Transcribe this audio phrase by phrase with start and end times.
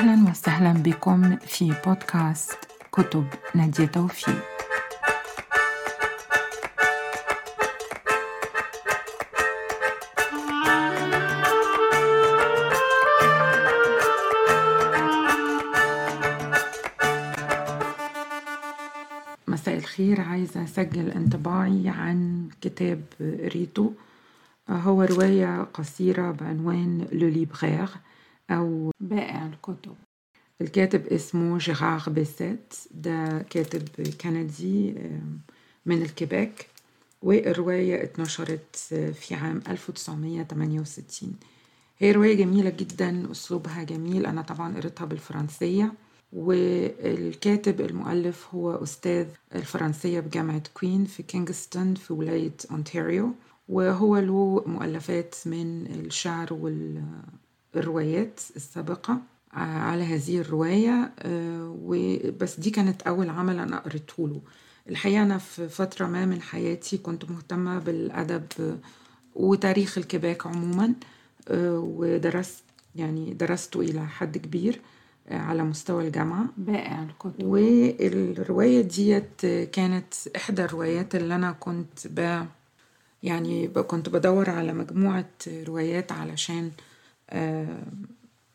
[0.00, 2.58] أهلا وسهلا بكم في بودكاست
[2.92, 4.42] كتب نادية توفيق.
[19.48, 20.20] مساء الخير.
[20.20, 23.92] عايزة أسجل انطباعي عن كتاب قريته
[24.70, 27.88] هو رواية قصيرة بعنوان لو ليبغير
[28.50, 29.94] أو بائع الكتب.
[30.60, 33.88] الكاتب اسمه جيرار بيسيت ده كاتب
[34.20, 34.94] كندي
[35.86, 36.66] من الكيباك
[37.22, 38.76] والرواية اتنشرت
[39.14, 41.34] في عام 1968
[41.98, 44.26] هي رواية جميلة جدا أسلوبها جميل.
[44.26, 45.92] أنا طبعا قريتها بالفرنسية.
[46.32, 53.32] والكاتب المؤلف هو أستاذ الفرنسية بجامعة كوين في كينغستون في ولاية أونتاريو.
[53.68, 56.52] وهو له مؤلفات من الشعر
[57.74, 59.18] والروايات السابقة
[59.52, 61.12] على هذه الرواية
[62.40, 64.40] بس دي كانت أول عمل أنا قريته له.
[64.88, 68.44] الحقيقة أنا في فترة ما من حياتي كنت مهتمة بالأدب
[69.34, 70.94] وتاريخ الكيباك عموما
[71.50, 72.62] ودرست
[72.96, 74.80] يعني درسته إلى حد كبير
[75.30, 76.44] على مستوى الجامعة.
[76.56, 77.44] بائع الكتب.
[77.44, 82.46] والرواية ديت كانت إحدى الروايات اللي أنا كنت ب
[83.22, 86.70] يعني كنت بدور على مجموعة روايات علشان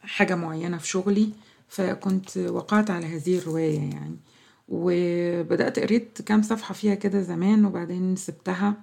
[0.01, 1.29] حاجة معينة في شغلي
[1.67, 4.17] فكنت وقعت على هذه الرواية يعني.
[4.69, 8.73] وبدأت قريت كام صفحة فيها كده زمان وبعدين سبتها.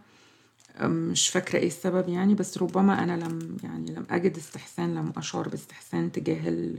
[0.82, 5.48] مش فاكرة إيه السبب يعني بس ربما أنا لم يعني لم أجد استحسان لم أشعر
[5.48, 6.70] باستحسان تجاه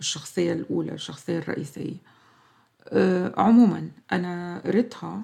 [0.00, 1.96] الشخصية الأولى الشخصية الرئيسية.
[3.36, 5.22] عموما أنا قريتها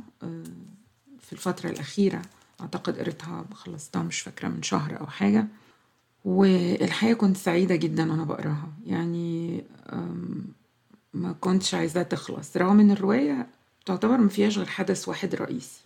[1.21, 2.23] في الفترة الأخيرة
[2.61, 5.47] أعتقد قريتها خلصتها مش فاكرة من شهر أو حاجة.
[6.25, 8.69] والحقيقة كنت سعيدة جدا وأنا بقراها.
[8.87, 9.63] يعني
[11.15, 12.57] ما كنتش عايزاها تخلص.
[12.57, 13.47] رغم إن الرواية
[13.87, 15.81] تعتبر ما فيهاش غير حدث واحد رئيسي.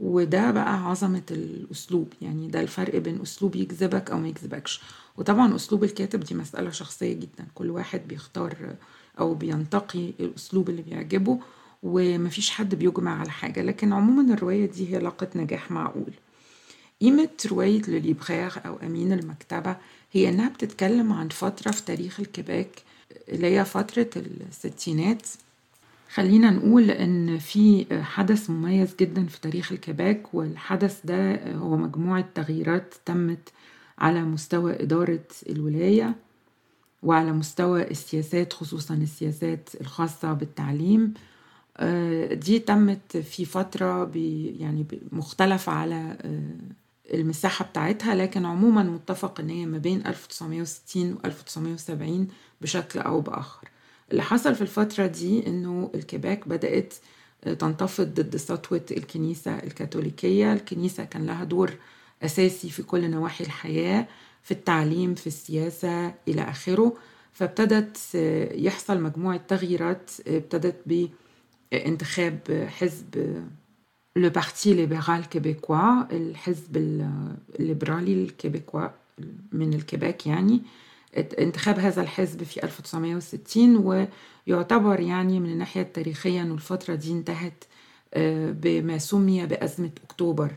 [0.00, 2.12] وده بقى عظمة الأسلوب.
[2.22, 4.82] يعني ده الفرق بين أسلوب يجذبك أو ما يجذبكش.
[5.16, 7.46] وطبعا أسلوب الكاتب دي مسألة شخصية جدا.
[7.54, 8.76] كل واحد بيختار
[9.18, 11.38] أو بينتقي الأسلوب اللي بيعجبه
[11.82, 13.62] ومفيش حد بيجمع على حاجة.
[13.62, 16.12] لكن عموما الرواية دي هي لاقت نجاح معقول.
[17.02, 19.76] قيمة رواية لليبغير أو أمين المكتبة
[20.12, 22.82] هي إنها بتتكلم عن فترة في تاريخ الكيباك
[23.28, 25.22] اللي هي فترة الستينات.
[26.14, 32.94] خلينا نقول إن في حدث مميز جدا في تاريخ الكيباك والحدث ده هو مجموعة تغييرات
[33.04, 33.48] تمت
[33.98, 36.14] على مستوى إدارة الولاية
[37.02, 41.14] وعلى مستوى السياسات خصوصا السياسات الخاصة بالتعليم.
[42.32, 44.10] دي تمت في فترة
[44.60, 46.16] يعني مختلف على
[47.14, 52.28] المساحة بتاعتها لكن عموما متفق إن هي ما بين 1960 و 1970
[52.60, 53.68] بشكل أو بآخر.
[54.10, 56.94] اللي حصل في الفترة دي إنه الكيباك بدأت
[57.42, 60.52] تنتفض ضد سطوة الكنيسة الكاثوليكية.
[60.52, 61.72] الكنيسة كان لها دور
[62.22, 64.06] أساسي في كل نواحي الحياة
[64.42, 66.96] في التعليم في السياسة إلى آخره.
[67.32, 67.98] فابتدت
[68.54, 70.76] يحصل مجموعة تغييرات ابتدت
[71.72, 73.42] بانتخاب حزب
[74.18, 76.76] le Parti libéral québécois الحزب
[77.60, 78.88] الليبرالي ال québécois
[79.52, 80.60] من الكيباك يعني
[81.18, 84.06] انتخاب هذا الحزب في 1960
[84.46, 87.64] ويعتبر يعني من الناحية التاريخية أن الفترة دي انتهت
[88.62, 90.50] بما سمي بأزمة أكتوبر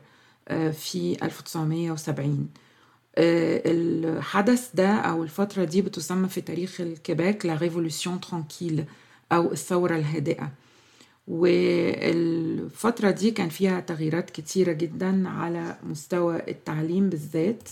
[0.74, 2.50] في 1970
[3.18, 8.86] الحدث ده أو الفترة دي بتسمى في تاريخ الكيباك la Révolution tranquille
[9.32, 10.52] أو الثورة الهادئة.
[11.28, 17.70] والفترة دي كان فيها تغييرات كتيرة جدا على مستوى التعليم بالذات.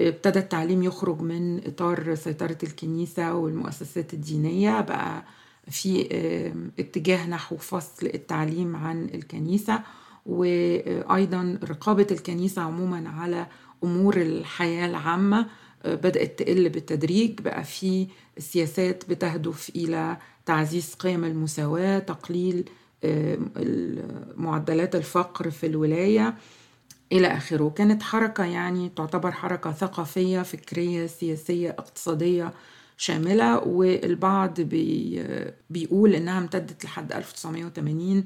[0.00, 5.24] ابتدى التعليم يخرج من إطار سيطرة الكنيسة والمؤسسات الدينية بقى
[5.70, 6.06] في
[6.78, 9.80] اتجاه نحو فصل التعليم عن الكنيسة
[10.26, 13.46] وأيضا رقابة الكنيسة عموما على
[13.84, 15.46] أمور الحياة العامة
[15.84, 18.06] بدأت تقل بالتدريج بقى في
[18.38, 22.68] سياسات بتهدف إلى تعزيز قيم المساواة تقليل
[24.36, 26.34] معدلات الفقر في الولاية
[27.12, 27.68] إلى آخره.
[27.76, 32.52] كانت حركة يعني تعتبر حركة ثقافية فكرية سياسية اقتصادية
[32.96, 35.24] شاملة والبعض بي
[35.70, 38.24] بيقول إنها امتدت لحد 1980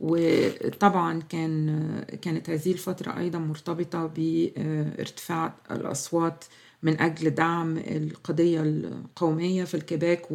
[0.00, 6.44] وطبعا كان كانت هذه الفترة أيضا مرتبطة بارتفاع الأصوات
[6.82, 10.32] من أجل دعم القضية القومية في الكيباك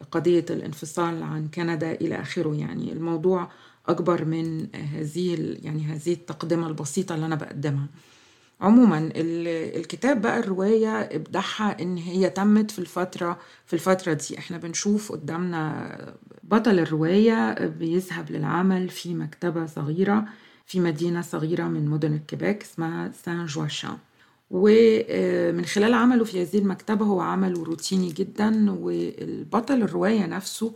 [0.00, 2.54] وقضية الانفصال عن كندا إلى آخره.
[2.54, 3.50] يعني الموضوع
[3.88, 7.86] أكبر من هذه يعني هذه التقدمة البسيطة اللي أنا بقدمها.
[8.60, 14.38] عموما الكتاب بقى الرواية إبداعها إن هي تمت في الفترة في الفترة دي.
[14.38, 20.24] إحنا بنشوف قدامنا بطل الرواية بيذهب للعمل في مكتبة صغيرة
[20.66, 23.98] في مدينة صغيرة من مدن الكيباك اسمها سان جواشان.
[24.50, 30.72] ومن خلال عمله في هذه المكتبة هو عمل روتيني جدا والبطل الرواية نفسه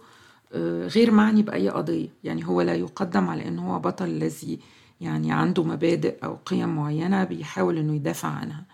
[0.95, 2.09] غير معني بأي قضية.
[2.25, 4.59] يعني هو لا يقدم على أنه هو بطل الذي
[5.01, 8.65] يعني عنده مبادئ أو قيم معينة بيحاول أنه يدافع عنها.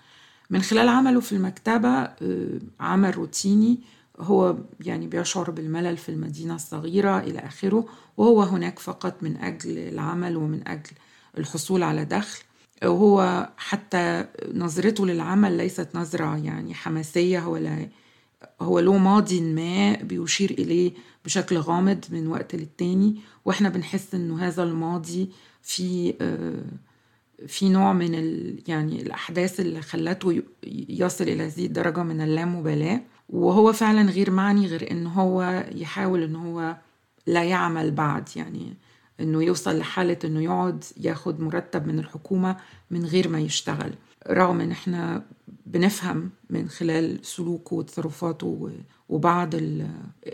[0.50, 2.08] من خلال عمله في المكتبة
[2.80, 3.78] عمل روتيني
[4.20, 7.86] هو يعني بيشعر بالملل في المدينة الصغيرة إلى آخره
[8.16, 10.90] وهو هناك فقط من أجل العمل ومن أجل
[11.38, 12.42] الحصول على دخل.
[12.84, 17.88] وهو حتى نظرته للعمل ليست نظرة يعني حماسية هو لا
[18.60, 20.92] هو له ماضي ما بيشير إليه
[21.24, 23.16] بشكل غامض من وقت للتاني.
[23.44, 25.30] وإحنا بنحس إنه هذا الماضي
[25.62, 26.14] في
[27.46, 30.42] في نوع من ال يعني الأحداث اللي خلته
[30.88, 33.00] يصل إلى هذه الدرجة من اللامبالاة.
[33.28, 36.76] وهو فعلا غير معني غير إن هو يحاول إن هو
[37.26, 38.74] لا يعمل بعد يعني
[39.20, 42.56] إنه يوصل لحالة إنه يقعد ياخد مرتب من الحكومة
[42.90, 43.94] من غير ما يشتغل.
[44.30, 45.22] رغم إن إحنا
[45.66, 48.70] بنفهم من خلال سلوكه وتصرفاته
[49.08, 49.54] وبعض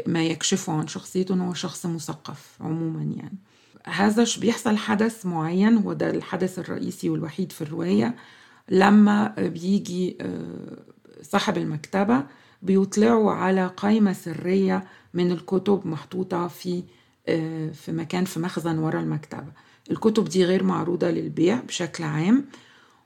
[0.07, 3.39] ما يكشفه عن شخصيته إنه هو شخص مثقف عموما يعني.
[3.87, 8.17] هذا بيحصل حدث معين وده الحدث الرئيسي والوحيد في الرواية.
[8.69, 10.19] لما بيجي
[11.23, 12.27] صاحب المكتبة
[12.63, 14.85] بيطلعوا على قائمة سرية
[15.15, 16.83] من الكتب محطوطة في
[17.73, 19.53] في مكان في مخزن ورا المكتبة.
[19.91, 22.45] الكتب دي غير معروضة للبيع بشكل عام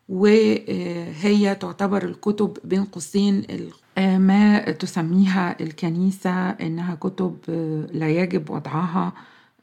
[0.09, 3.47] وهي تعتبر الكتب بين قوسين
[3.99, 7.37] ما تسميها الكنيسة إنها كتب
[7.93, 9.12] لا يجب وضعها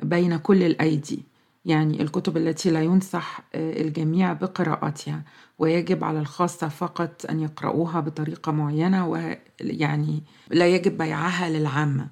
[0.03, 1.23] بين كل الأيدي.
[1.65, 5.21] يعني الكتب التي لا ينصح الجميع بقراءتها
[5.59, 12.07] ويجب على الخاصة فقط أن يقرؤوها بطريقة معينة ويعني لا يجب بيعها للعامة.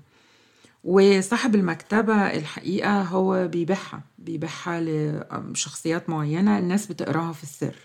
[0.83, 7.75] وصاحب المكتبة الحقيقة هو بيبيعها بيبيعها لشخصيات معينة الناس بتقراها في السر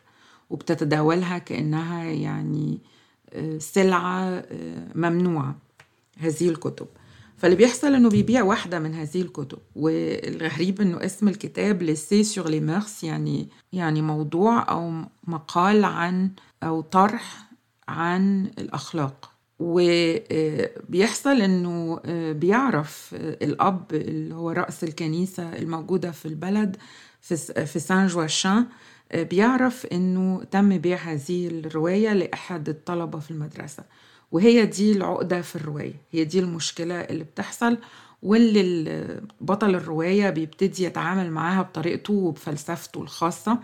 [0.51, 2.79] وبتتداولها كأنها يعني
[3.59, 4.45] سلعة
[4.95, 5.57] ممنوعة
[6.19, 6.87] هذه الكتب.
[7.37, 12.61] فاللي بيحصل إنه بيبيع واحدة من هذه الكتب والغريب إنه اسم الكتاب لسي سور لي
[12.61, 16.31] ميرس يعني يعني موضوع أو مقال عن
[16.63, 17.49] أو طرح
[17.89, 19.38] عن الأخلاق.
[19.59, 22.01] وبيحصل إنه
[22.33, 26.77] بيعرف الأب اللي هو رأس الكنيسة الموجودة في البلد
[27.21, 28.67] في سان جواشان
[29.15, 33.85] بيعرف إنه تم بيع هذه الرواية لأحد الطلبة في المدرسة.
[34.33, 35.95] وهي دي العقدة في الرواية.
[36.13, 37.79] هي دي المشكلة اللي بتحصل
[38.23, 43.59] واللي بطل الرواية بيبتدي يتعامل معاها بطريقته وبفلسفته الخاصة.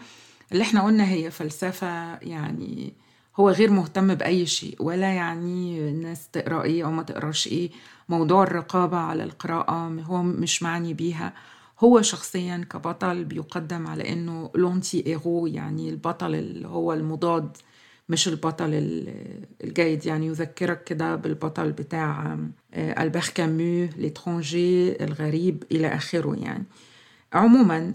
[0.52, 2.92] اللي إحنا قلنا هي فلسفة يعني
[3.36, 7.70] هو غير مهتم بأي شيء ولا يعني الناس تقرأ إيه أو ما تقراش إيه.
[8.08, 11.34] موضوع الرقابة على القراءة هو مش معني بيها.
[11.80, 17.56] هو شخصيا كبطل بيقدم على إنه لونتي إيرو يعني البطل اللي هو المضاد
[18.08, 18.70] مش البطل
[19.64, 20.06] الجيد.
[20.06, 22.38] يعني يذكرك كده بالبطل بتاع
[22.74, 26.64] ألبير كامو ليترونجي الغريب إلى آخره يعني.
[27.34, 27.94] عموما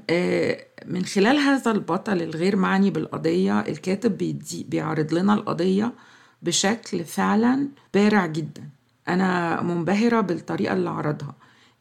[0.86, 5.94] من خلال هذا البطل الغير معني بالقضية الكاتب بيدي بيعرض لنا القضية
[6.42, 8.70] بشكل فعلا بارع جدا.
[9.08, 11.36] أنا منبهرة بالطريقة اللي عرضها.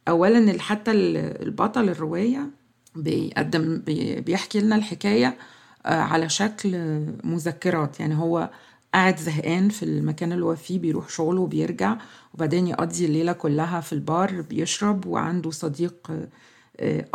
[0.08, 2.50] أولا حتى البطل الرواية
[2.96, 3.82] بيقدم
[4.26, 5.38] بيحكي لنا الحكاية
[5.84, 8.00] على شكل مذكرات.
[8.00, 8.50] يعني هو
[8.94, 11.96] قاعد زهقان في المكان اللي هو فيه بيروح شغله وبيرجع
[12.34, 16.10] وبعدين يقضي الليلة كلها في البار بيشرب وعنده صديق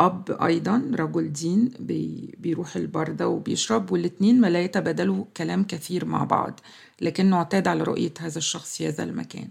[0.00, 6.04] أب أيضا رجل دين بي بيروح البار ده وبيشرب والاتنين ما لا يتبادلوا كلام كثير
[6.04, 6.60] مع بعض
[7.00, 9.48] لكنه اعتاد على رؤية هذا الشخص في هذا المكان.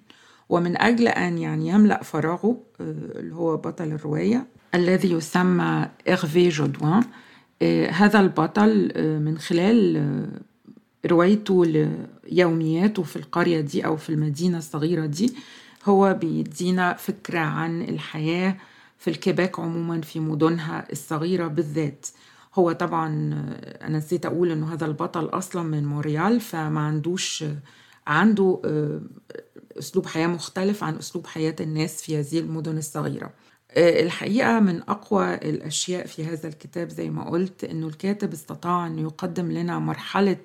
[0.49, 7.03] ومن أجل أن يعني يملأ فراغه اللي هو بطل الرواية الذي يسمى إغفي جودوان
[7.89, 10.03] هذا البطل من خلال
[11.05, 11.65] روايته
[12.31, 15.33] ليومياته في القرية دي أو في المدينة الصغيرة دي
[15.85, 18.55] هو بيدينا فكرة عن الحياة
[19.03, 22.07] في الكيباك عموما في مدنها الصغيرة بالذات.
[22.55, 23.07] هو طبعا
[23.81, 27.45] أنا نسيت أقول إنه هذا البطل أصلا من مونريال فما عندوش
[28.07, 28.61] عنده
[29.79, 33.33] أسلوب حياة مختلف عن أسلوب حياة الناس في هذه المدن الصغيرة.
[33.77, 39.51] الحقيقة من أقوى الأشياء في هذا الكتاب زي ما قلت إنه الكاتب استطاع أن يقدم
[39.51, 40.43] لنا مرحلة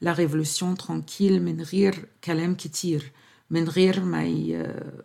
[0.00, 3.12] la Révolution tranquille من غير كلام كتير.
[3.50, 4.22] من غير ما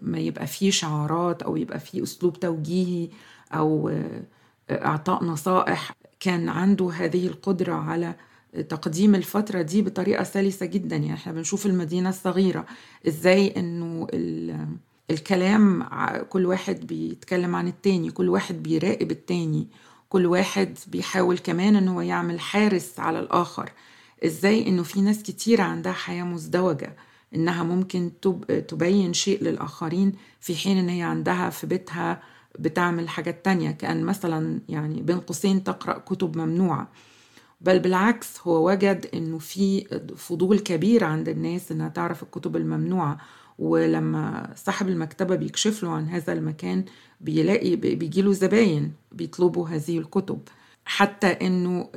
[0.01, 3.09] ما يبقى فيه شعارات أو يبقى فيه أسلوب توجيهي
[3.53, 3.91] أو
[4.71, 5.91] إعطاء نصائح.
[6.19, 8.15] كان عنده هذه القدرة على
[8.69, 10.95] تقديم الفترة دي بطريقة سلسة جدا.
[10.95, 12.65] يعني إحنا بنشوف المدينة الصغيرة.
[13.07, 14.07] إزاي إنه
[15.11, 15.83] الكلام
[16.29, 19.67] كل واحد بيتكلم عن التاني كل واحد بيراقب التاني
[20.09, 23.71] كل واحد بيحاول كمان إن هو يعمل حارس على الآخر.
[24.25, 26.95] إزاي إنه في ناس كتير عندها حياة مزدوجة.
[27.35, 28.11] إنها ممكن
[28.67, 32.21] تبين شيء للآخرين في حين إن هي عندها في بيتها
[32.59, 36.91] بتعمل حاجات تانية كأن مثلا يعني بين قوسين تقرأ كتب ممنوعة.
[37.61, 39.85] بل بالعكس هو وجد إنه في
[40.15, 43.17] فضول كبير عند الناس إنها تعرف الكتب الممنوعة.
[43.59, 46.85] ولما صاحب المكتبة بيكشف له عن هذا المكان
[47.21, 50.39] بيلاقي بيجيله زباين بيطلبوا هذه الكتب.
[50.85, 51.89] حتى إنه آه،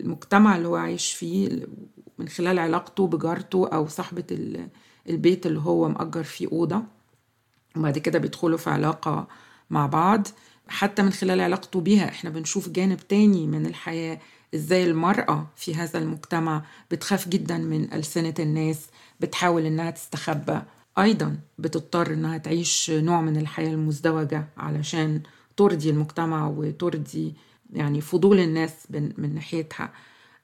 [0.00, 1.66] المجتمع اللي هو عايش فيه
[2.18, 4.24] من خلال علاقته بجارته أو صاحبة
[5.08, 6.82] البيت اللي هو مأجر فيه أوضة.
[7.76, 9.28] وبعد كده بيدخلوا في علاقة
[9.70, 10.28] مع بعض.
[10.68, 14.20] حتى من خلال علاقته بيها إحنا بنشوف جانب تاني من الحياة.
[14.54, 18.86] إزاي المرأة في هذا المجتمع بتخاف جدا من ألسنة الناس
[19.20, 20.62] بتحاول إنها تستخبى.
[20.98, 25.20] أيضا بتضطر إنها تعيش نوع من الحياة المزدوجة علشان
[25.56, 27.34] ترضي المجتمع وترضي
[27.74, 29.92] يعني فضول الناس من ناحيتها.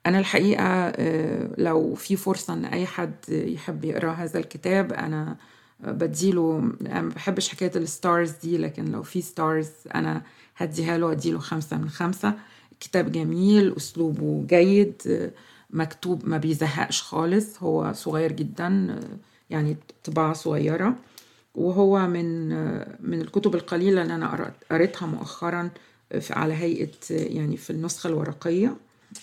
[0.06, 5.36] أنا الحقيقة آه، لو في فرصة إن أي حد يحب يقرأ هذا الكتاب أنا
[5.80, 10.22] بديله أنا بحبش حكاية ال stars دي لكن لو في stars أنا
[10.56, 12.34] هديها له أديله خمسة من خمسة.
[12.80, 15.02] كتاب جميل أسلوبه جيد
[15.70, 19.00] مكتوب ما بيزهقش خالص هو صغير جدا
[19.50, 20.94] يعني طباعة صغيرة.
[21.54, 22.48] وهو من
[23.00, 25.70] من الكتب القليلة اللي أنا قريتها مؤخرا
[26.30, 28.76] على هيئة يعني في النسخة الورقية.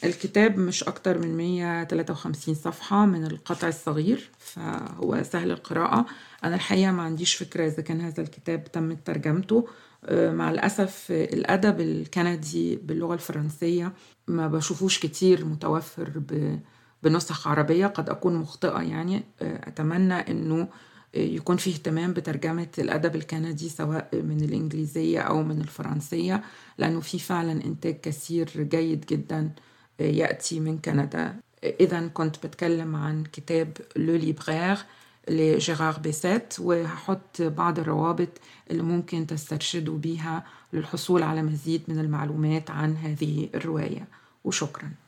[0.03, 6.05] الكتاب مش أكتر من 153 صفحة من القطع الصغير فهو سهل القراءة.
[6.43, 9.67] أنا الحقيقة ما عنديش فكرة إذا كان هذا الكتاب تم ترجمته.
[10.05, 13.93] آه، مع الأسف الأدب الكندي باللغة الفرنسية
[14.27, 16.21] ما بشوفوش كتير متوفر
[17.03, 19.23] بنسخ عربية قد أكون مخطئة يعني.
[19.41, 20.67] آه، أتمنى أنه
[21.17, 26.43] يكون فيه اهتمام بترجمة الأدب الكندي سواء من الإنجليزية أو من الفرنسية
[26.77, 29.51] لأنه في فعلا إنتاج كثير جيد جدا
[29.99, 31.35] آه، يأتي من كندا.
[31.63, 34.77] إذا كنت بتكلم عن كتاب لو ليبرير
[35.29, 38.29] لجيرار بيسات وهحط بعض الروابط
[38.71, 40.43] اللي ممكن تسترشدوا بيها
[40.73, 44.07] للحصول على مزيد من المعلومات عن هذه الرواية.
[44.43, 45.06] وشكراً.